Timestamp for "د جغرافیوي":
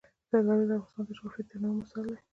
1.07-1.47